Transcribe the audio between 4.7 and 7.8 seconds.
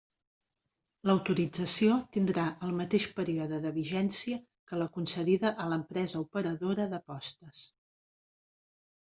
que la concedida a l'empresa operadora d'apostes.